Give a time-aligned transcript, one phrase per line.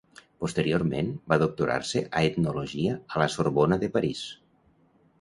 [0.45, 4.29] Posteriorment, va doctorar-se en etnologia a la Sorbona de París.